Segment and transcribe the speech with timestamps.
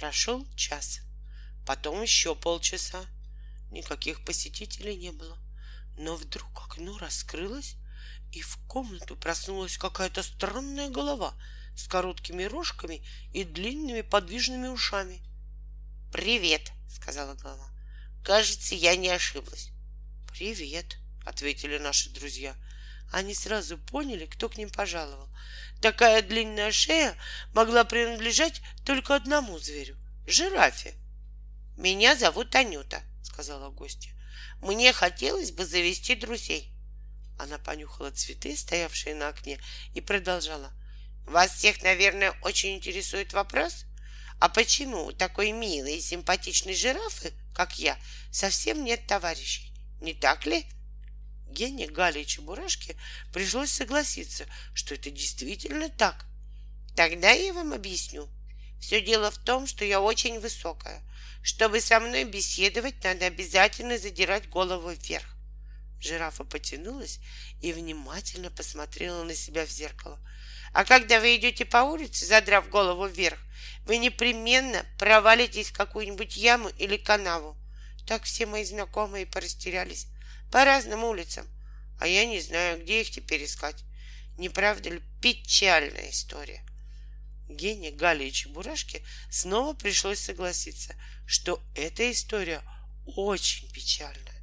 [0.00, 1.00] Прошел час,
[1.66, 3.04] потом еще полчаса.
[3.70, 5.36] Никаких посетителей не было.
[5.98, 7.76] Но вдруг окно раскрылось,
[8.32, 11.34] и в комнату проснулась какая-то странная голова
[11.76, 15.20] с короткими рожками и длинными подвижными ушами.
[16.10, 17.68] «Привет»,— сказала голова.
[18.24, 19.68] «Кажется, я не ошиблась».
[20.32, 20.96] «Привет»,—
[21.26, 22.56] ответили наши друзья.
[23.10, 25.28] Они сразу поняли, кто к ним пожаловал.
[25.80, 27.16] Такая длинная шея
[27.52, 30.94] могла принадлежать только одному зверю— жирафе.
[31.76, 34.12] «Меня зовут Анюта»,— сказала гостья.
[34.60, 36.72] «Мне хотелось бы завести друзей».
[37.38, 39.58] Она понюхала цветы, стоявшие на окне,
[39.94, 40.72] и продолжала.
[41.26, 43.86] «Вас всех, наверное, очень интересует вопрос,
[44.38, 47.98] а почему у такой милой и симпатичной жирафы, как я,
[48.30, 49.72] совсем нет товарищей?
[50.00, 50.66] Не так ли?»
[51.50, 52.96] Гене, Гале и Чебурашке
[53.32, 56.26] пришлось согласиться, что это действительно так.
[56.96, 58.28] Тогда я вам объясню.
[58.80, 61.02] Все дело в том, что я очень высокая.
[61.42, 65.36] Чтобы со мной беседовать, надо обязательно задирать голову вверх.
[66.00, 67.20] Жирафа потянулась
[67.60, 70.18] и внимательно посмотрела на себя в зеркало.
[70.72, 73.38] А когда вы идете по улице, задрав голову вверх,
[73.84, 77.56] вы непременно провалитесь в какую-нибудь яму или канаву.
[78.06, 80.06] Так все мои знакомые порастерялись
[80.50, 81.46] по разным улицам,
[81.98, 83.84] а я не знаю, где их теперь искать.
[84.38, 86.64] Не правда ли печальная история?
[87.48, 90.94] Гене, Гале и Чебурашке снова пришлось согласиться,
[91.26, 92.62] что эта история
[93.06, 94.40] очень печальная.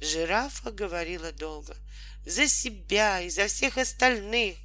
[0.00, 1.76] Жирафа говорила долго,
[2.24, 4.56] за себя и за всех остальных,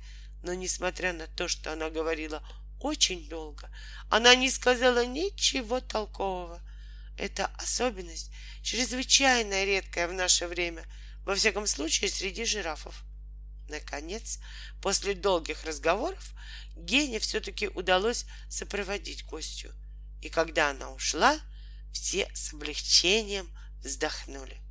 [0.44, 2.44] но несмотря на то, что она говорила
[2.80, 3.70] очень долго,
[4.10, 6.62] она не сказала ничего толкового.
[7.18, 10.86] Эта особенность чрезвычайно редкая в наше время,
[11.24, 13.04] во всяком случае среди жирафов.
[13.70, 14.40] Наконец,
[14.82, 16.34] после долгих разговоров,
[16.76, 19.74] Гене все-таки удалось сопроводить гостью.
[20.22, 21.40] И когда она ушла,
[21.92, 23.50] все с облегчением
[23.80, 24.62] вздохнули.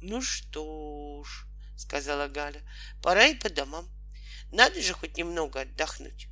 [0.00, 2.60] Ну что ж, сказала Галя,
[3.02, 3.88] пора и по домам.
[4.50, 6.28] Надо же хоть немного отдохнуть.